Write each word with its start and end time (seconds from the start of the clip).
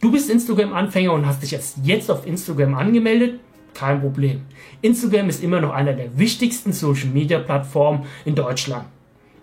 Du 0.00 0.10
bist 0.10 0.30
Instagram-Anfänger 0.30 1.12
und 1.12 1.26
hast 1.26 1.42
dich 1.42 1.52
erst 1.52 1.76
jetzt 1.82 2.10
auf 2.10 2.26
Instagram 2.26 2.72
angemeldet? 2.72 3.38
Kein 3.74 4.00
Problem. 4.00 4.40
Instagram 4.80 5.28
ist 5.28 5.44
immer 5.44 5.60
noch 5.60 5.74
einer 5.74 5.92
der 5.92 6.18
wichtigsten 6.18 6.72
Social-Media-Plattformen 6.72 8.06
in 8.24 8.34
Deutschland. 8.34 8.86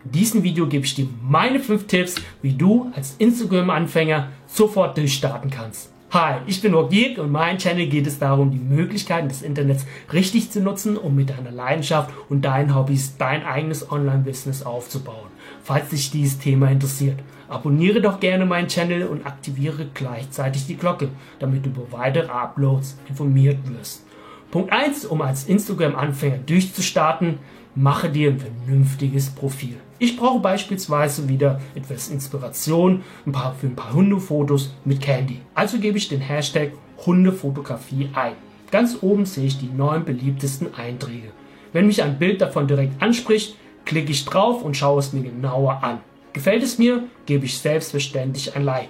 In 0.03 0.11
diesem 0.13 0.41
Video 0.41 0.65
gebe 0.65 0.83
ich 0.83 0.95
dir 0.95 1.07
meine 1.21 1.59
5 1.59 1.85
Tipps, 1.85 2.15
wie 2.41 2.53
du 2.53 2.91
als 2.95 3.13
Instagram-Anfänger 3.19 4.29
sofort 4.47 4.97
durchstarten 4.97 5.51
kannst. 5.51 5.91
Hi, 6.09 6.39
ich 6.47 6.59
bin 6.59 6.73
Orgirk 6.73 7.19
und 7.19 7.25
in 7.25 7.31
meinem 7.33 7.59
Channel 7.59 7.85
geht 7.85 8.07
es 8.07 8.17
darum, 8.17 8.49
die 8.49 8.57
Möglichkeiten 8.57 9.27
des 9.27 9.43
Internets 9.43 9.85
richtig 10.11 10.49
zu 10.49 10.61
nutzen, 10.61 10.97
um 10.97 11.15
mit 11.15 11.29
deiner 11.29 11.51
Leidenschaft 11.51 12.09
und 12.29 12.43
deinen 12.45 12.73
Hobbys 12.73 13.15
dein 13.19 13.45
eigenes 13.45 13.91
Online-Business 13.91 14.63
aufzubauen. 14.63 15.27
Falls 15.63 15.89
dich 15.89 16.11
dieses 16.11 16.39
Thema 16.39 16.69
interessiert, 16.69 17.19
abonniere 17.49 18.01
doch 18.01 18.19
gerne 18.19 18.45
meinen 18.45 18.67
Channel 18.67 19.07
und 19.07 19.25
aktiviere 19.25 19.87
gleichzeitig 19.93 20.67
die 20.67 20.77
Glocke, 20.77 21.09
damit 21.39 21.65
du 21.65 21.69
über 21.69 21.91
weitere 21.91 22.29
Uploads 22.29 22.97
informiert 23.07 23.57
wirst. 23.69 24.05
Punkt 24.51 24.71
1, 24.71 25.05
um 25.05 25.21
als 25.21 25.45
Instagram-Anfänger 25.45 26.37
durchzustarten, 26.37 27.39
mache 27.75 28.09
dir 28.09 28.31
ein 28.31 28.39
vernünftiges 28.39 29.29
Profil. 29.29 29.75
Ich 29.99 30.15
brauche 30.15 30.39
beispielsweise 30.39 31.27
wieder 31.27 31.59
etwas 31.75 32.09
Inspiration 32.09 33.03
ein 33.25 33.31
paar, 33.31 33.53
für 33.55 33.67
ein 33.67 33.75
paar 33.75 33.93
Hundefotos 33.93 34.73
mit 34.85 35.01
Candy. 35.01 35.41
Also 35.53 35.79
gebe 35.79 35.97
ich 35.97 36.07
den 36.07 36.21
Hashtag 36.21 36.71
Hundefotografie 37.05 38.09
ein. 38.13 38.33
Ganz 38.71 38.97
oben 39.01 39.25
sehe 39.25 39.47
ich 39.47 39.59
die 39.59 39.69
neun 39.69 40.05
beliebtesten 40.05 40.73
Einträge. 40.75 41.31
Wenn 41.73 41.87
mich 41.87 42.01
ein 42.03 42.19
Bild 42.19 42.41
davon 42.41 42.67
direkt 42.67 43.01
anspricht, 43.01 43.55
klicke 43.87 44.11
ich 44.11 44.25
drauf 44.25 44.61
und 44.61 44.77
schaue 44.77 44.99
es 44.99 45.13
mir 45.13 45.23
genauer 45.23 45.81
an. 45.81 45.99
Gefällt 46.33 46.61
es 46.61 46.77
mir, 46.77 47.03
gebe 47.25 47.45
ich 47.45 47.57
selbstverständlich 47.57 48.55
ein 48.55 48.63
Like. 48.63 48.89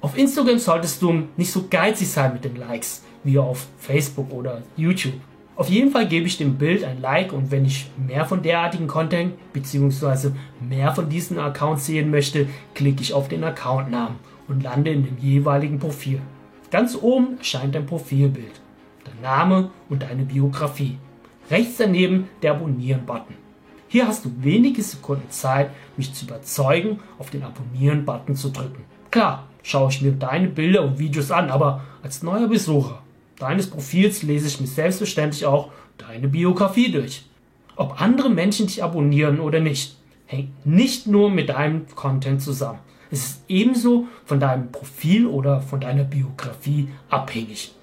Auf 0.00 0.16
Instagram 0.16 0.58
solltest 0.58 1.02
du 1.02 1.24
nicht 1.36 1.52
so 1.52 1.66
geizig 1.68 2.08
sein 2.08 2.32
mit 2.32 2.44
den 2.44 2.56
Likes 2.56 3.02
wie 3.22 3.38
auf 3.38 3.66
Facebook 3.76 4.32
oder 4.32 4.62
YouTube. 4.76 5.20
Auf 5.56 5.68
jeden 5.68 5.90
Fall 5.90 6.08
gebe 6.08 6.26
ich 6.26 6.38
dem 6.38 6.56
Bild 6.56 6.84
ein 6.84 7.02
Like 7.02 7.34
und 7.34 7.50
wenn 7.50 7.66
ich 7.66 7.90
mehr 7.98 8.24
von 8.24 8.40
derartigen 8.40 8.86
Content 8.86 9.34
bzw. 9.52 10.30
mehr 10.66 10.92
von 10.94 11.10
diesen 11.10 11.38
Accounts 11.38 11.84
sehen 11.84 12.10
möchte, 12.10 12.46
klicke 12.74 13.02
ich 13.02 13.12
auf 13.12 13.28
den 13.28 13.44
Accountnamen 13.44 14.16
und 14.48 14.62
lande 14.62 14.90
in 14.90 15.04
dem 15.04 15.18
jeweiligen 15.18 15.78
Profil. 15.78 16.22
Ganz 16.70 16.96
oben 16.96 17.36
erscheint 17.38 17.74
dein 17.74 17.84
Profilbild, 17.84 18.60
dein 19.04 19.20
Name 19.20 19.70
und 19.90 20.02
deine 20.02 20.22
Biografie. 20.22 20.96
Rechts 21.50 21.76
daneben 21.76 22.28
der 22.42 22.52
Abonnieren-Button. 22.52 23.49
Hier 23.92 24.06
hast 24.06 24.24
du 24.24 24.30
wenige 24.40 24.84
Sekunden 24.84 25.28
Zeit, 25.30 25.72
mich 25.96 26.14
zu 26.14 26.24
überzeugen, 26.24 27.00
auf 27.18 27.30
den 27.30 27.42
Abonnieren-Button 27.42 28.36
zu 28.36 28.50
drücken. 28.50 28.84
Klar, 29.10 29.48
schaue 29.64 29.90
ich 29.90 30.00
mir 30.00 30.12
deine 30.12 30.46
Bilder 30.46 30.84
und 30.84 31.00
Videos 31.00 31.32
an, 31.32 31.50
aber 31.50 31.82
als 32.00 32.22
neuer 32.22 32.46
Besucher 32.46 33.02
deines 33.40 33.68
Profils 33.68 34.22
lese 34.22 34.46
ich 34.46 34.60
mir 34.60 34.68
selbstverständlich 34.68 35.44
auch 35.44 35.72
deine 35.98 36.28
Biografie 36.28 36.92
durch. 36.92 37.24
Ob 37.74 38.00
andere 38.00 38.30
Menschen 38.30 38.68
dich 38.68 38.84
abonnieren 38.84 39.40
oder 39.40 39.58
nicht, 39.58 39.96
hängt 40.26 40.64
nicht 40.64 41.08
nur 41.08 41.28
mit 41.28 41.48
deinem 41.48 41.86
Content 41.96 42.40
zusammen. 42.40 42.78
Es 43.10 43.24
ist 43.24 43.44
ebenso 43.48 44.06
von 44.24 44.38
deinem 44.38 44.70
Profil 44.70 45.26
oder 45.26 45.62
von 45.62 45.80
deiner 45.80 46.04
Biografie 46.04 46.90
abhängig. 47.08 47.74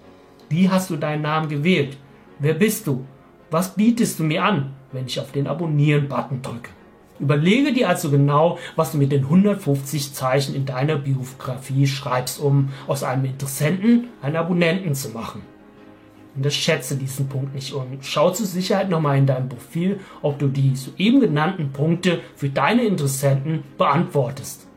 Wie 0.47 0.69
hast 0.69 0.89
du 0.89 0.95
deinen 0.95 1.23
Namen 1.23 1.49
gewählt? 1.49 1.97
Wer 2.39 2.53
bist 2.53 2.87
du? 2.87 3.03
Was 3.51 3.75
bietest 3.75 4.19
du 4.19 4.23
mir 4.23 4.45
an, 4.45 4.73
wenn 4.91 5.05
ich 5.05 5.19
auf 5.19 5.31
den 5.31 5.47
Abonnieren-Button 5.47 6.41
drücke? 6.41 6.71
Überlege 7.19 7.73
dir 7.73 7.89
also 7.89 8.11
genau, 8.11 8.59
was 8.75 8.91
du 8.91 8.97
mit 8.97 9.11
den 9.11 9.23
150 9.23 10.13
Zeichen 10.13 10.53
in 10.53 10.65
deiner 10.65 10.97
Biografie 10.97 11.87
schreibst, 11.87 12.39
um 12.39 12.69
aus 12.85 13.03
einem 13.03 13.25
Interessenten 13.25 14.09
einen 14.21 14.35
Abonnenten 14.35 14.93
zu 14.93 15.09
machen. 15.09 15.41
Unterschätze 16.35 16.95
diesen 16.95 17.27
Punkt 17.27 17.55
nicht 17.55 17.73
und 17.73 18.05
schau 18.05 18.29
zur 18.29 18.45
Sicherheit 18.45 18.89
nochmal 18.89 19.17
in 19.17 19.25
deinem 19.25 19.49
Profil, 19.49 19.99
ob 20.21 20.37
du 20.37 20.47
die 20.47 20.75
soeben 20.75 21.19
genannten 21.19 21.71
Punkte 21.71 22.19
für 22.35 22.49
deine 22.49 22.83
Interessenten 22.83 23.63
beantwortest. 23.79 24.67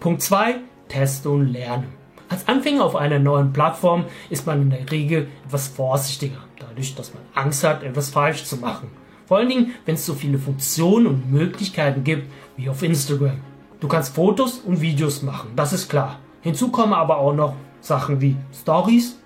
Punkt 0.00 0.22
2. 0.22 0.56
Teste 0.88 1.30
und 1.30 1.52
lerne. 1.52 1.84
Als 2.28 2.48
Anfänger 2.48 2.84
auf 2.84 2.96
einer 2.96 3.20
neuen 3.20 3.52
Plattform 3.52 4.06
ist 4.28 4.46
man 4.46 4.62
in 4.62 4.70
der 4.70 4.90
Regel 4.90 5.28
etwas 5.46 5.68
vorsichtiger, 5.68 6.42
dadurch, 6.58 6.96
dass 6.96 7.14
man 7.14 7.22
Angst 7.34 7.62
hat, 7.62 7.84
etwas 7.84 8.10
falsch 8.10 8.44
zu 8.44 8.56
machen. 8.56 8.88
Vor 9.26 9.38
allen 9.38 9.48
Dingen, 9.48 9.74
wenn 9.86 9.94
es 9.94 10.04
so 10.04 10.14
viele 10.14 10.38
Funktionen 10.38 11.06
und 11.06 11.30
Möglichkeiten 11.30 12.04
gibt 12.04 12.30
wie 12.56 12.68
auf 12.68 12.82
Instagram. 12.82 13.38
Du 13.80 13.88
kannst 13.88 14.14
Fotos 14.14 14.58
und 14.58 14.80
Videos 14.80 15.22
machen, 15.22 15.50
das 15.56 15.72
ist 15.72 15.88
klar. 15.88 16.18
Hinzu 16.42 16.68
kommen 16.68 16.92
aber 16.92 17.18
auch 17.18 17.34
noch 17.34 17.54
Sachen 17.80 18.20
wie 18.20 18.36
Stories, 18.52 19.18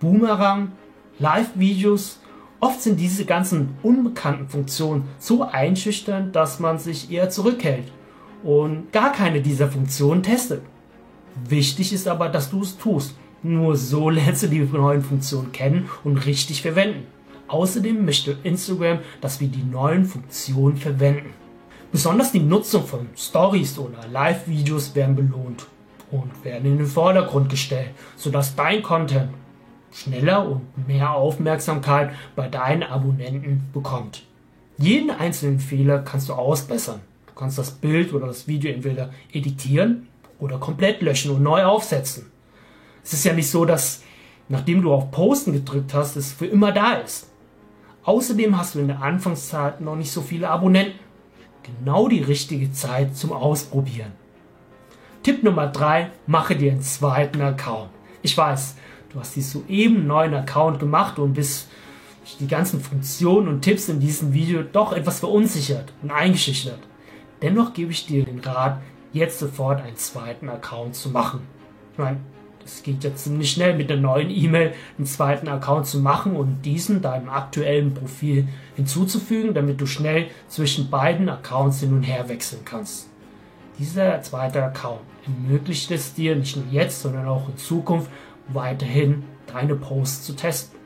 Boomerang, 0.00 0.72
Live-Videos. 1.18 2.20
Oft 2.60 2.82
sind 2.82 2.98
diese 2.98 3.24
ganzen 3.24 3.76
unbekannten 3.82 4.48
Funktionen 4.48 5.04
so 5.18 5.42
einschüchternd, 5.42 6.34
dass 6.34 6.60
man 6.60 6.78
sich 6.78 7.10
eher 7.10 7.30
zurückhält 7.30 7.90
und 8.42 8.92
gar 8.92 9.12
keine 9.12 9.40
dieser 9.40 9.68
Funktionen 9.68 10.22
testet. 10.22 10.62
Wichtig 11.48 11.92
ist 11.92 12.08
aber, 12.08 12.28
dass 12.28 12.50
du 12.50 12.62
es 12.62 12.78
tust. 12.78 13.14
Nur 13.42 13.76
so 13.76 14.10
lernst 14.10 14.42
du 14.44 14.48
die 14.48 14.60
neuen 14.60 15.02
Funktionen 15.02 15.52
kennen 15.52 15.88
und 16.02 16.26
richtig 16.26 16.62
verwenden. 16.62 17.06
Außerdem 17.48 18.04
möchte 18.04 18.36
Instagram, 18.42 18.98
dass 19.20 19.40
wir 19.40 19.48
die 19.48 19.62
neuen 19.62 20.04
Funktionen 20.04 20.76
verwenden. 20.76 21.32
Besonders 21.92 22.32
die 22.32 22.40
Nutzung 22.40 22.84
von 22.84 23.08
Stories 23.16 23.78
oder 23.78 24.06
Live-Videos 24.10 24.94
werden 24.94 25.14
belohnt 25.14 25.66
und 26.10 26.44
werden 26.44 26.72
in 26.72 26.78
den 26.78 26.86
Vordergrund 26.86 27.48
gestellt, 27.48 27.90
sodass 28.16 28.56
dein 28.56 28.82
Content 28.82 29.30
schneller 29.92 30.46
und 30.46 30.88
mehr 30.88 31.12
Aufmerksamkeit 31.12 32.10
bei 32.34 32.48
deinen 32.48 32.82
Abonnenten 32.82 33.62
bekommt. 33.72 34.24
Jeden 34.78 35.10
einzelnen 35.10 35.58
Fehler 35.58 36.00
kannst 36.00 36.28
du 36.28 36.34
ausbessern. 36.34 37.00
Du 37.28 37.32
kannst 37.34 37.56
das 37.56 37.70
Bild 37.70 38.12
oder 38.12 38.26
das 38.26 38.46
Video 38.46 38.70
entweder 38.70 39.10
editieren 39.32 40.08
oder 40.38 40.58
komplett 40.58 41.00
löschen 41.00 41.30
und 41.30 41.42
neu 41.42 41.64
aufsetzen. 41.64 42.26
Es 43.02 43.12
ist 43.12 43.24
ja 43.24 43.32
nicht 43.32 43.50
so, 43.50 43.64
dass 43.64 44.02
nachdem 44.48 44.82
du 44.82 44.92
auf 44.92 45.10
Posten 45.10 45.52
gedrückt 45.52 45.94
hast, 45.94 46.16
es 46.16 46.32
für 46.32 46.46
immer 46.46 46.72
da 46.72 46.94
ist. 46.94 47.30
Außerdem 48.06 48.56
hast 48.56 48.76
du 48.76 48.78
in 48.78 48.86
der 48.86 49.02
Anfangszeit 49.02 49.80
noch 49.80 49.96
nicht 49.96 50.12
so 50.12 50.22
viele 50.22 50.48
Abonnenten. 50.48 51.00
Genau 51.64 52.08
die 52.08 52.22
richtige 52.22 52.70
Zeit 52.70 53.16
zum 53.16 53.32
Ausprobieren. 53.32 54.12
Tipp 55.24 55.42
Nummer 55.42 55.66
3, 55.66 56.12
mache 56.28 56.54
dir 56.54 56.70
einen 56.70 56.82
zweiten 56.82 57.40
Account. 57.40 57.90
Ich 58.22 58.38
weiß, 58.38 58.76
du 59.12 59.18
hast 59.18 59.34
dir 59.34 59.42
soeben 59.42 59.96
einen 59.96 60.06
neuen 60.06 60.34
Account 60.34 60.78
gemacht 60.78 61.18
und 61.18 61.34
bist 61.34 61.68
die 62.38 62.46
ganzen 62.46 62.80
Funktionen 62.80 63.48
und 63.48 63.62
Tipps 63.62 63.88
in 63.88 63.98
diesem 63.98 64.32
Video 64.32 64.62
doch 64.62 64.92
etwas 64.92 65.18
verunsichert 65.18 65.92
und 66.00 66.12
eingeschüchtert. 66.12 66.78
Dennoch 67.42 67.74
gebe 67.74 67.90
ich 67.90 68.06
dir 68.06 68.24
den 68.24 68.38
Rat, 68.38 68.80
jetzt 69.12 69.40
sofort 69.40 69.82
einen 69.82 69.96
zweiten 69.96 70.48
Account 70.48 70.94
zu 70.94 71.10
machen. 71.10 71.40
Ich 71.92 71.98
meine, 71.98 72.20
es 72.66 72.82
geht 72.82 73.04
ja 73.04 73.14
ziemlich 73.14 73.50
schnell 73.52 73.76
mit 73.76 73.90
der 73.90 73.96
neuen 73.96 74.28
E-Mail 74.28 74.72
einen 74.98 75.06
zweiten 75.06 75.46
Account 75.48 75.86
zu 75.86 76.00
machen 76.00 76.34
und 76.34 76.62
diesen 76.62 77.00
deinem 77.00 77.28
aktuellen 77.28 77.94
Profil 77.94 78.48
hinzuzufügen, 78.74 79.54
damit 79.54 79.80
du 79.80 79.86
schnell 79.86 80.26
zwischen 80.48 80.90
beiden 80.90 81.28
Accounts 81.28 81.80
hin 81.80 81.92
und 81.92 82.02
her 82.02 82.28
wechseln 82.28 82.62
kannst. 82.64 83.08
Dieser 83.78 84.20
zweite 84.22 84.62
Account 84.64 85.00
ermöglicht 85.24 85.90
es 85.92 86.14
dir 86.14 86.34
nicht 86.34 86.56
nur 86.56 86.66
jetzt, 86.70 87.02
sondern 87.02 87.26
auch 87.26 87.48
in 87.48 87.56
Zukunft 87.56 88.10
weiterhin 88.48 89.22
deine 89.46 89.76
Posts 89.76 90.24
zu 90.24 90.34
testen. 90.34 90.78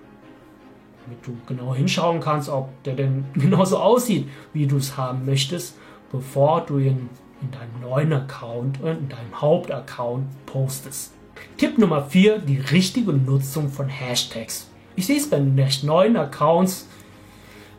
Damit 1.05 1.27
du 1.27 1.37
genau 1.47 1.75
hinschauen 1.75 2.21
kannst, 2.21 2.51
ob 2.51 2.71
der 2.83 2.95
denn 2.95 3.25
genauso 3.35 3.79
aussieht, 3.79 4.29
wie 4.53 4.67
du 4.67 4.77
es 4.77 4.99
haben 4.99 5.25
möchtest, 5.25 5.79
bevor 6.13 6.61
du 6.67 6.79
ihn 6.79 7.09
in 7.41 7.51
deinem 7.51 7.81
neuen 7.81 8.13
Account, 8.13 8.81
in 8.81 9.09
deinem 9.09 9.41
Hauptaccount 9.41 10.27
postest. 10.45 11.15
Tipp 11.57 11.79
Nummer 11.79 12.05
4, 12.05 12.39
die 12.39 12.59
richtige 12.59 13.13
Nutzung 13.13 13.69
von 13.69 13.89
Hashtags. 13.89 14.69
Ich 14.97 15.07
sehe 15.07 15.19
es 15.19 15.31
bei 15.31 15.41
recht 15.57 15.85
neuen 15.85 16.17
Accounts, 16.17 16.87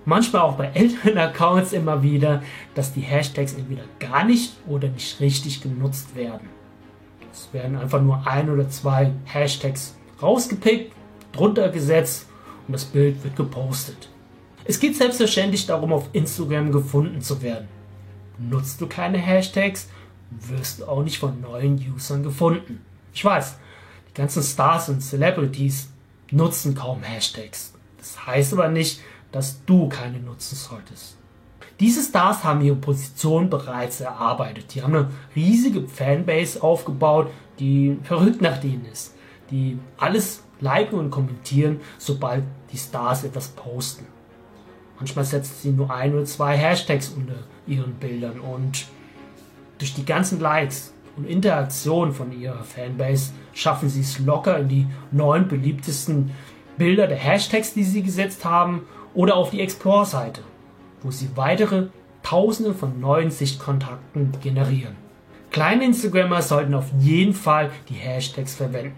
manchmal 0.06 0.44
auch 0.44 0.56
bei 0.56 0.68
älteren 0.74 1.18
Accounts 1.18 1.74
immer 1.74 2.02
wieder, 2.04 2.42
dass 2.76 2.94
die 2.94 3.02
Hashtags 3.02 3.54
entweder 3.54 3.84
gar 4.00 4.24
nicht 4.24 4.54
oder 4.68 4.88
nicht 4.88 5.20
richtig 5.20 5.62
genutzt 5.62 6.16
werden. 6.16 6.50
Es 7.32 7.50
werden 7.54 7.78
einfach 7.78 8.02
nur 8.02 8.26
ein 8.28 8.50
oder 8.50 8.70
zwei 8.70 9.12
Hashtags 9.26 9.96
rausgepickt, 10.22 10.92
drunter 11.32 11.70
gesetzt 11.70 12.28
und 12.68 12.74
das 12.74 12.86
Bild 12.86 13.24
wird 13.24 13.36
gepostet. 13.36 14.10
Es 14.66 14.80
geht 14.80 14.96
selbstverständlich 14.96 15.66
darum, 15.66 15.94
auf 15.94 16.10
Instagram 16.14 16.72
gefunden 16.72 17.22
zu 17.22 17.42
werden. 17.42 17.68
Nutzt 18.38 18.80
du 18.82 18.88
keine 18.88 19.18
Hashtags, 19.18 19.90
wirst 20.30 20.80
du 20.80 20.86
auch 20.86 21.04
nicht 21.04 21.18
von 21.18 21.42
neuen 21.42 21.84
Usern 21.96 22.24
gefunden. 22.24 22.80
Ich 23.14 23.24
weiß, 23.24 23.58
die 24.10 24.14
ganzen 24.14 24.44
Stars 24.44 24.90
und 24.90 25.02
Celebrities 25.02 25.90
nutzen 26.32 26.76
kaum 26.76 27.04
Hashtags. 27.04 27.74
Das 27.98 28.26
heißt 28.26 28.54
aber 28.54 28.70
nicht, 28.70 29.02
dass 29.32 29.64
du 29.66 29.90
keine 29.90 30.20
nutzen 30.20 30.56
solltest. 30.56 31.18
Diese 31.80 32.02
Stars 32.04 32.44
haben 32.44 32.62
ihre 32.62 32.76
Position 32.76 33.50
bereits 33.50 34.02
erarbeitet. 34.02 34.74
Die 34.76 34.84
haben 34.84 34.96
eine 34.96 35.10
riesige 35.36 35.88
Fanbase 35.88 36.62
aufgebaut, 36.62 37.32
die 37.60 37.98
verrückt 38.04 38.42
nach 38.42 38.58
denen 38.60 38.86
ist. 38.86 39.16
die 39.52 39.78
alles 39.98 40.44
liken 40.60 40.98
und 40.98 41.12
kommentieren, 41.12 41.82
sobald 41.98 42.44
die 42.72 42.78
Stars 42.78 43.24
etwas 43.24 43.50
posten. 43.50 44.08
Manchmal 44.98 45.26
setzen 45.26 45.56
sie 45.62 45.72
nur 45.72 45.92
ein 45.92 46.14
oder 46.14 46.26
zwei 46.26 46.56
Hashtags 46.58 47.10
unter 47.10 47.36
ihren 47.68 47.94
Bildern 47.96 48.40
und 48.40 48.86
durch 49.78 49.94
die 49.94 50.06
ganzen 50.06 50.40
Likes 50.40 50.91
und 51.18 51.28
Interaktionen 51.28 52.14
von 52.14 52.32
ihrer 52.32 52.64
Fanbase 52.64 53.32
schaffen 53.54 53.90
sie 53.90 54.02
es 54.02 54.20
locker 54.20 54.60
in 54.60 54.70
die 54.70 54.88
neun 55.12 55.48
beliebtesten 55.48 56.32
Bilder 56.78 57.08
der 57.08 57.18
Hashtags, 57.18 57.74
die 57.74 57.84
sie 57.84 58.04
gesetzt 58.04 58.46
haben, 58.46 58.84
oder 59.14 59.36
auf 59.36 59.52
die 59.52 59.62
Explore-Seite, 59.62 60.42
wo 61.04 61.12
sie 61.12 61.30
weitere 61.36 61.88
Tausende 62.24 62.74
von 62.74 63.00
neuen 63.00 63.32
Sichtkontakten 63.32 64.32
generieren. 64.42 64.96
Kleine 65.50 65.86
Instagrammer 65.86 66.42
sollten 66.42 66.74
auf 66.74 66.86
jeden 67.00 67.34
Fall 67.34 67.72
die 67.90 67.96
Hashtags 67.96 68.56
verwenden. 68.56 68.96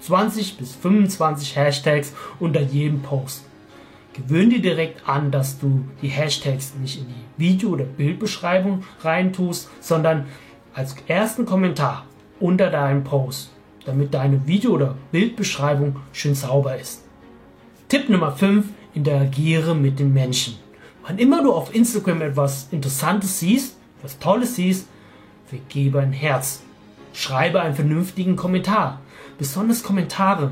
20 0.00 0.58
bis 0.58 0.74
25 0.74 1.56
Hashtags 1.56 2.12
unter 2.38 2.60
jedem 2.60 3.00
Post. 3.02 3.44
Gewöhn 4.12 4.50
dir 4.50 4.62
direkt 4.62 5.08
an, 5.08 5.30
dass 5.30 5.58
du 5.58 5.84
die 6.00 6.08
Hashtags 6.08 6.74
nicht 6.80 6.98
in 6.98 7.06
die 7.08 7.40
Video- 7.42 7.70
oder 7.70 7.84
Bildbeschreibung 7.84 8.84
reintust, 9.02 9.68
sondern 9.80 10.26
als 10.76 10.94
ersten 11.06 11.46
Kommentar 11.46 12.04
unter 12.38 12.68
deinem 12.68 13.02
Post, 13.02 13.50
damit 13.86 14.12
deine 14.12 14.46
Video- 14.46 14.72
oder 14.72 14.94
Bildbeschreibung 15.10 15.96
schön 16.12 16.34
sauber 16.34 16.76
ist. 16.76 17.02
Tipp 17.88 18.10
Nummer 18.10 18.32
5. 18.32 18.66
Interagiere 18.92 19.74
mit 19.74 19.98
den 19.98 20.12
Menschen. 20.12 20.56
Wann 21.06 21.18
immer 21.18 21.42
du 21.42 21.52
auf 21.52 21.74
Instagram 21.74 22.20
etwas 22.20 22.68
Interessantes 22.72 23.40
siehst, 23.40 23.76
etwas 23.98 24.18
Tolles 24.18 24.56
siehst, 24.56 24.86
vergebe 25.46 26.00
ein 26.00 26.12
Herz. 26.12 26.60
Schreibe 27.14 27.62
einen 27.62 27.74
vernünftigen 27.74 28.36
Kommentar. 28.36 29.00
Besonders 29.38 29.82
Kommentare 29.82 30.50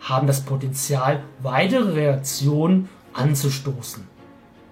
haben 0.00 0.26
das 0.26 0.42
Potenzial, 0.42 1.22
weitere 1.42 1.92
Reaktionen 1.92 2.90
anzustoßen. 3.14 4.06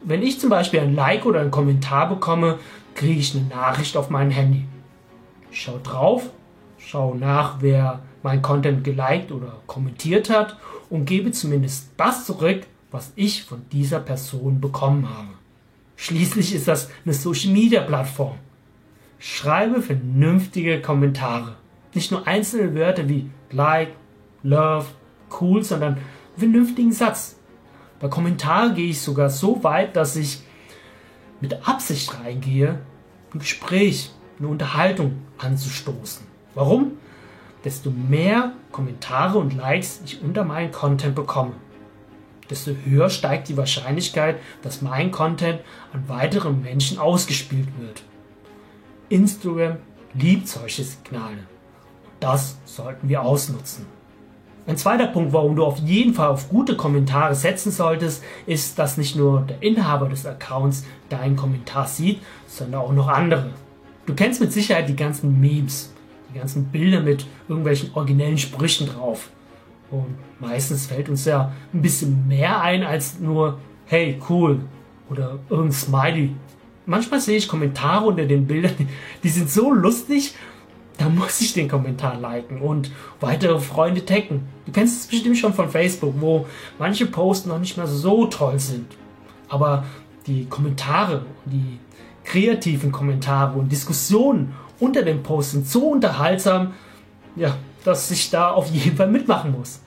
Wenn 0.02 0.22
ich 0.22 0.40
zum 0.40 0.50
Beispiel 0.50 0.80
ein 0.80 0.94
Like 0.94 1.24
oder 1.24 1.40
einen 1.40 1.50
Kommentar 1.50 2.08
bekomme, 2.10 2.58
kriege 2.94 3.20
ich 3.20 3.34
eine 3.34 3.46
Nachricht 3.46 3.96
auf 3.96 4.10
mein 4.10 4.30
Handy. 4.30 4.66
Ich 5.50 5.62
schaue 5.62 5.80
drauf, 5.80 6.30
schaue 6.78 7.16
nach, 7.16 7.56
wer 7.60 8.02
mein 8.22 8.42
Content 8.42 8.84
geliked 8.84 9.32
oder 9.32 9.60
kommentiert 9.66 10.30
hat 10.30 10.56
und 10.88 11.04
gebe 11.04 11.32
zumindest 11.32 11.90
das 11.96 12.26
zurück, 12.26 12.66
was 12.90 13.12
ich 13.16 13.44
von 13.44 13.62
dieser 13.70 14.00
Person 14.00 14.60
bekommen 14.60 15.08
habe. 15.08 15.28
Schließlich 15.96 16.54
ist 16.54 16.68
das 16.68 16.90
eine 17.04 17.14
Social 17.14 17.52
Media 17.52 17.82
Plattform. 17.82 18.38
Schreibe 19.18 19.82
vernünftige 19.82 20.80
Kommentare. 20.80 21.56
Nicht 21.94 22.10
nur 22.10 22.26
einzelne 22.26 22.74
Wörter 22.74 23.08
wie 23.08 23.30
like, 23.50 23.90
love, 24.42 24.86
cool, 25.40 25.62
sondern 25.62 25.94
einen 25.94 26.04
vernünftigen 26.36 26.92
Satz. 26.92 27.36
Bei 28.00 28.08
Kommentaren 28.08 28.74
gehe 28.74 28.88
ich 28.88 29.00
sogar 29.00 29.28
so 29.28 29.62
weit, 29.62 29.94
dass 29.94 30.16
ich 30.16 30.42
mit 31.40 31.68
Absicht 31.68 32.18
reingehe, 32.18 32.80
ein 33.34 33.38
Gespräch, 33.38 34.10
eine 34.40 34.48
Unterhaltung 34.48 35.18
anzustoßen. 35.38 36.26
Warum? 36.54 36.92
Desto 37.64 37.90
mehr 37.90 38.52
Kommentare 38.72 39.38
und 39.38 39.54
Likes 39.54 40.00
ich 40.04 40.22
unter 40.22 40.44
meinen 40.44 40.72
Content 40.72 41.14
bekomme, 41.14 41.52
desto 42.48 42.72
höher 42.84 43.10
steigt 43.10 43.48
die 43.48 43.56
Wahrscheinlichkeit, 43.56 44.38
dass 44.62 44.82
mein 44.82 45.10
Content 45.10 45.60
an 45.92 46.08
weiteren 46.08 46.62
Menschen 46.62 46.98
ausgespielt 46.98 47.68
wird. 47.78 48.02
Instagram 49.10 49.76
liebt 50.14 50.48
solche 50.48 50.82
Signale. 50.82 51.46
Das 52.18 52.58
sollten 52.64 53.08
wir 53.08 53.22
ausnutzen. 53.22 53.86
Ein 54.66 54.76
zweiter 54.76 55.06
Punkt, 55.06 55.32
warum 55.32 55.56
du 55.56 55.64
auf 55.64 55.78
jeden 55.78 56.14
Fall 56.14 56.28
auf 56.28 56.48
gute 56.48 56.76
Kommentare 56.76 57.34
setzen 57.34 57.72
solltest, 57.72 58.22
ist, 58.46 58.78
dass 58.78 58.98
nicht 58.98 59.16
nur 59.16 59.42
der 59.42 59.62
Inhaber 59.62 60.08
des 60.08 60.26
Accounts 60.26 60.84
deinen 61.08 61.36
Kommentar 61.36 61.86
sieht, 61.86 62.20
sondern 62.46 62.82
auch 62.82 62.92
noch 62.92 63.08
andere. 63.08 63.50
Du 64.10 64.16
kennst 64.16 64.40
mit 64.40 64.52
Sicherheit 64.52 64.88
die 64.88 64.96
ganzen 64.96 65.40
Memes, 65.40 65.92
die 66.32 66.38
ganzen 66.38 66.64
Bilder 66.66 67.00
mit 67.00 67.26
irgendwelchen 67.48 67.90
originellen 67.94 68.38
Sprüchen 68.38 68.88
drauf. 68.88 69.30
Und 69.90 70.16
meistens 70.40 70.86
fällt 70.86 71.08
uns 71.08 71.24
ja 71.24 71.52
ein 71.72 71.82
bisschen 71.82 72.26
mehr 72.26 72.60
ein 72.60 72.82
als 72.82 73.20
nur, 73.20 73.58
hey, 73.86 74.20
cool 74.28 74.60
oder 75.08 75.38
irgendein 75.48 75.72
Smiley 75.72 76.30
manchmal 76.90 77.20
sehe 77.20 77.36
ich 77.36 77.48
Kommentare 77.48 78.06
unter 78.06 78.26
den 78.26 78.46
Bildern, 78.46 78.74
die 79.22 79.28
sind 79.28 79.48
so 79.48 79.72
lustig, 79.72 80.34
da 80.98 81.08
muss 81.08 81.40
ich 81.40 81.54
den 81.54 81.68
Kommentar 81.68 82.18
liken 82.20 82.60
und 82.60 82.90
weitere 83.20 83.58
Freunde 83.58 84.04
taggen. 84.04 84.48
Du 84.66 84.72
kennst 84.72 85.00
es 85.00 85.06
bestimmt 85.06 85.38
schon 85.38 85.54
von 85.54 85.70
Facebook, 85.70 86.14
wo 86.18 86.46
manche 86.78 87.06
Posts 87.06 87.46
noch 87.46 87.58
nicht 87.58 87.76
mehr 87.76 87.86
so 87.86 88.26
toll 88.26 88.58
sind. 88.58 88.86
Aber 89.48 89.84
die 90.26 90.44
Kommentare, 90.46 91.24
die 91.46 91.78
kreativen 92.30 92.92
Kommentare 92.92 93.58
und 93.58 93.72
Diskussionen 93.72 94.54
unter 94.78 95.02
den 95.02 95.24
Posts 95.24 95.52
sind 95.52 95.66
so 95.66 95.88
unterhaltsam, 95.88 96.74
ja, 97.34 97.56
dass 97.84 98.08
ich 98.12 98.30
da 98.30 98.52
auf 98.52 98.70
jeden 98.70 98.96
Fall 98.96 99.10
mitmachen 99.10 99.50
muss. 99.50 99.80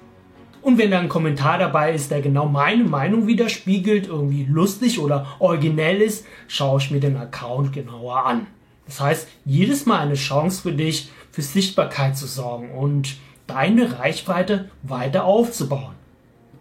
Und 0.62 0.78
wenn 0.78 0.92
da 0.92 1.00
ein 1.00 1.07
Kommentar 1.07 1.57
dabei 1.57 1.94
ist, 1.94 2.12
der 2.12 2.22
genau 2.22 2.45
meine 2.45 2.84
Meinung 2.84 3.28
widerspiegelt, 3.28 4.07
irgendwie 4.07 4.44
lustig 4.44 5.00
oder 5.00 5.25
originell 5.40 6.01
ist, 6.01 6.25
schaue 6.50 6.80
ich 6.80 6.92
mir 6.92 7.00
den 7.00 7.16
Account 7.16 7.72
genauer 7.72 8.25
an. 8.25 8.48
Das 8.88 9.00
heißt, 9.00 9.28
jedes 9.46 9.86
Mal 9.86 10.00
eine 10.00 10.16
Chance 10.16 10.63
für 10.63 10.74
dich, 10.74 11.12
für 11.31 11.42
Sichtbarkeit 11.42 12.18
zu 12.18 12.28
sorgen 12.28 12.72
und 12.72 13.16
deine 13.48 14.00
Reichweite 14.00 14.69
weiter 14.84 15.24
aufzubauen. 15.24 15.96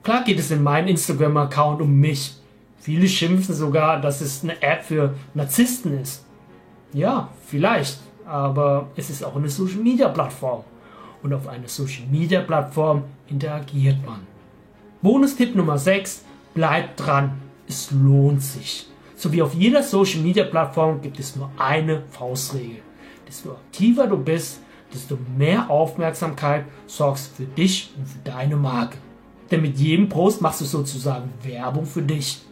Klar 0.04 0.22
geht 0.22 0.38
es 0.38 0.52
in 0.52 0.62
meinem 0.62 0.86
Instagram-Account 0.88 1.82
um 1.82 1.92
mich. 1.92 2.36
Viele 2.82 3.06
schimpfen 3.06 3.54
sogar, 3.54 4.00
dass 4.00 4.20
es 4.20 4.42
eine 4.42 4.60
App 4.60 4.82
für 4.82 5.14
Narzissten 5.34 6.00
ist. 6.00 6.24
Ja, 6.92 7.28
vielleicht, 7.46 8.00
aber 8.26 8.88
es 8.96 9.08
ist 9.08 9.24
auch 9.24 9.36
eine 9.36 9.48
Social-Media-Plattform 9.48 10.64
und 11.22 11.32
auf 11.32 11.46
einer 11.46 11.68
Social 11.68 12.08
Media 12.10 12.40
Plattform 12.40 13.04
interagiert 13.28 14.04
man. 14.04 14.26
Bonustipp 15.00 15.54
Nummer 15.54 15.78
6, 15.78 16.24
bleibt 16.54 17.06
dran, 17.06 17.40
es 17.68 17.92
lohnt 17.92 18.42
sich. 18.42 18.88
So 19.14 19.32
wie 19.32 19.42
auf 19.42 19.54
jeder 19.54 19.84
Social 19.84 20.20
Media 20.20 20.42
Plattform 20.42 21.00
gibt 21.00 21.20
es 21.20 21.36
nur 21.36 21.52
eine 21.56 22.02
Faustregel. 22.10 22.82
Desto 23.28 23.52
aktiver 23.52 24.08
du 24.08 24.16
bist, 24.16 24.58
desto 24.92 25.16
mehr 25.38 25.70
Aufmerksamkeit 25.70 26.64
sorgst 26.88 27.36
für 27.36 27.44
dich 27.44 27.92
und 27.96 28.08
für 28.08 28.18
deine 28.24 28.56
Marke. 28.56 28.98
Denn 29.52 29.62
mit 29.62 29.78
jedem 29.78 30.08
Post 30.08 30.40
machst 30.40 30.62
du 30.62 30.64
sozusagen 30.64 31.30
Werbung 31.44 31.86
für 31.86 32.02
dich. 32.02 32.42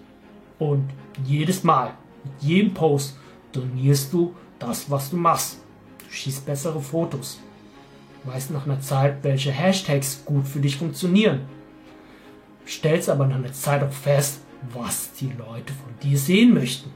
Und 0.60 0.90
jedes 1.24 1.64
Mal, 1.64 1.94
mit 2.22 2.42
jedem 2.42 2.72
Post, 2.72 3.16
donierst 3.50 4.12
du 4.12 4.34
das, 4.58 4.88
was 4.88 5.10
du 5.10 5.16
machst. 5.16 5.58
Du 5.98 6.04
schießt 6.12 6.46
bessere 6.46 6.80
Fotos, 6.80 7.40
weißt 8.24 8.52
nach 8.52 8.66
einer 8.66 8.80
Zeit, 8.80 9.16
welche 9.22 9.50
Hashtags 9.50 10.22
gut 10.24 10.46
für 10.46 10.60
dich 10.60 10.76
funktionieren. 10.76 11.40
Stellst 12.66 13.08
aber 13.08 13.26
nach 13.26 13.36
einer 13.36 13.52
Zeit 13.52 13.82
auch 13.82 13.90
fest, 13.90 14.42
was 14.74 15.12
die 15.14 15.32
Leute 15.38 15.72
von 15.72 15.92
dir 16.02 16.18
sehen 16.18 16.52
möchten. 16.54 16.90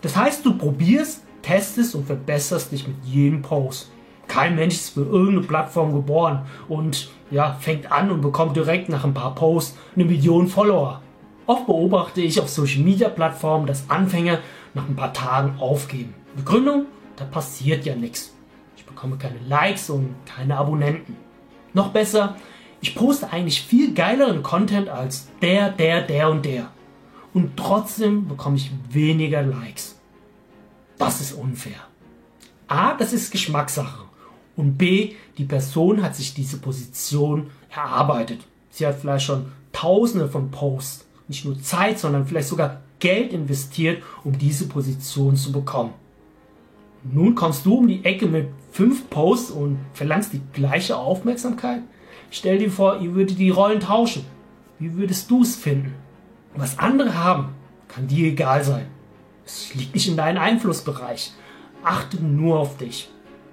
Das 0.00 0.16
heißt, 0.16 0.44
du 0.46 0.56
probierst, 0.56 1.22
testest 1.42 1.94
und 1.94 2.06
verbesserst 2.06 2.72
dich 2.72 2.88
mit 2.88 2.96
jedem 3.04 3.42
Post. 3.42 3.90
Kein 4.28 4.56
Mensch 4.56 4.74
ist 4.74 4.90
für 4.90 5.04
irgendeine 5.04 5.46
Plattform 5.46 5.92
geboren 5.92 6.46
und 6.68 7.10
ja, 7.30 7.54
fängt 7.60 7.92
an 7.92 8.10
und 8.10 8.22
bekommt 8.22 8.56
direkt 8.56 8.88
nach 8.88 9.04
ein 9.04 9.14
paar 9.14 9.34
Posts 9.34 9.76
eine 9.94 10.06
Million 10.06 10.48
Follower. 10.48 11.02
Oft 11.48 11.66
beobachte 11.66 12.20
ich 12.20 12.40
auf 12.40 12.48
Social 12.48 12.82
Media 12.82 13.08
Plattformen, 13.08 13.66
dass 13.66 13.90
Anfänger 13.90 14.38
nach 14.74 14.88
ein 14.88 14.94
paar 14.94 15.12
Tagen 15.12 15.58
aufgeben. 15.58 16.14
Begründung, 16.36 16.86
da 17.16 17.24
passiert 17.24 17.84
ja 17.84 17.96
nichts 17.96 18.32
bekomme 18.98 19.16
keine 19.16 19.38
Likes 19.46 19.90
und 19.90 20.16
keine 20.26 20.56
Abonnenten. 20.56 21.16
Noch 21.72 21.90
besser, 21.90 22.34
ich 22.80 22.96
poste 22.96 23.30
eigentlich 23.32 23.62
viel 23.62 23.94
geileren 23.94 24.42
Content 24.42 24.88
als 24.88 25.28
der, 25.40 25.70
der, 25.70 26.02
der 26.02 26.30
und 26.30 26.44
der. 26.44 26.72
Und 27.32 27.56
trotzdem 27.56 28.26
bekomme 28.26 28.56
ich 28.56 28.72
weniger 28.90 29.42
Likes. 29.42 30.00
Das 30.98 31.20
ist 31.20 31.32
unfair. 31.32 31.78
A, 32.66 32.94
das 32.94 33.12
ist 33.12 33.30
Geschmackssache. 33.30 34.04
Und 34.56 34.76
B, 34.78 35.14
die 35.36 35.44
Person 35.44 36.02
hat 36.02 36.16
sich 36.16 36.34
diese 36.34 36.58
Position 36.58 37.50
erarbeitet. 37.70 38.40
Sie 38.70 38.84
hat 38.84 38.98
vielleicht 38.98 39.26
schon 39.26 39.52
tausende 39.72 40.28
von 40.28 40.50
Posts, 40.50 41.06
nicht 41.28 41.44
nur 41.44 41.60
Zeit, 41.62 41.98
sondern 41.98 42.26
vielleicht 42.26 42.48
sogar 42.48 42.82
Geld 42.98 43.32
investiert, 43.32 44.02
um 44.24 44.36
diese 44.36 44.66
Position 44.66 45.36
zu 45.36 45.52
bekommen. 45.52 45.92
Nun 47.04 47.34
kommst 47.34 47.64
du 47.64 47.76
um 47.76 47.86
die 47.86 48.04
Ecke 48.04 48.26
mit 48.26 48.48
fünf 48.72 49.08
Posts 49.08 49.52
und 49.52 49.78
verlangst 49.92 50.32
die 50.32 50.42
gleiche 50.52 50.96
Aufmerksamkeit? 50.96 51.82
Stell 52.30 52.58
dir 52.58 52.70
vor, 52.70 53.00
ihr 53.00 53.14
würdet 53.14 53.38
die 53.38 53.50
Rollen 53.50 53.80
tauschen. 53.80 54.24
Wie 54.78 54.94
würdest 54.94 55.30
du 55.30 55.42
es 55.42 55.56
finden? 55.56 55.94
Was 56.54 56.78
andere 56.78 57.14
haben, 57.14 57.50
kann 57.86 58.08
dir 58.08 58.28
egal 58.28 58.64
sein. 58.64 58.86
Es 59.46 59.74
liegt 59.74 59.94
nicht 59.94 60.08
in 60.08 60.16
deinem 60.16 60.42
Einflussbereich. 60.42 61.32
Achte 61.82 62.22
nur 62.22 62.58
auf 62.58 62.76
dich. 62.76 63.08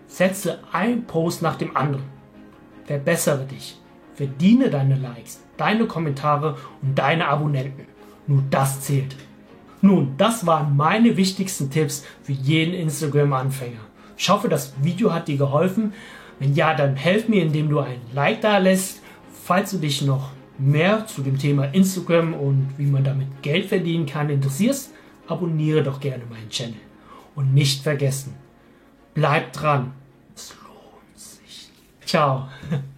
Setze 0.08 0.60
ein 0.72 1.06
Post 1.06 1.42
nach 1.42 1.56
dem 1.56 1.76
anderen. 1.78 2.04
Verbessere 2.86 3.46
dich. 3.46 3.78
Verdiene 4.14 4.70
deine 4.70 4.96
Likes, 4.96 5.42
deine 5.58 5.86
Kommentare 5.86 6.58
und 6.82 6.98
deine 6.98 7.28
Abonnenten. 7.28 7.86
Nur 8.28 8.44
das 8.50 8.82
zählt. 8.82 9.16
Nun, 9.82 10.16
das 10.18 10.46
waren 10.46 10.76
meine 10.76 11.16
wichtigsten 11.16 11.70
Tipps 11.70 12.04
für 12.24 12.32
jeden 12.32 12.74
Instagram-Anfänger. 12.74 13.82
Ich 14.18 14.30
hoffe, 14.30 14.50
das 14.50 14.74
Video 14.82 15.14
hat 15.14 15.28
dir 15.28 15.38
geholfen. 15.38 15.94
Wenn 16.40 16.56
ja, 16.56 16.74
dann 16.74 16.96
helf 16.96 17.28
mir, 17.28 17.44
indem 17.44 17.70
du 17.70 17.80
ein 17.80 18.02
Like 18.14 18.42
da 18.42 18.58
lässt. 18.58 19.02
Falls 19.44 19.72
du 19.72 19.78
dich 19.78 20.02
noch 20.02 20.32
mehr 20.58 21.06
zu 21.06 21.22
dem 21.22 21.38
Thema 21.38 21.66
Instagram 21.66 22.34
und 22.34 22.70
wie 22.78 22.86
man 22.86 23.04
damit 23.04 23.28
Geld 23.42 23.66
verdienen 23.66 24.06
kann 24.06 24.30
interessierst, 24.30 24.92
abonniere 25.28 25.84
doch 25.84 26.00
gerne 26.00 26.24
meinen 26.30 26.50
Channel. 26.50 26.76
Und 27.36 27.54
nicht 27.54 27.84
vergessen, 27.84 28.34
bleib 29.14 29.54
dran. 29.54 29.94
Es 30.36 30.56
lohnt 30.64 31.20
sich. 31.20 31.70
Ciao. 32.06 32.48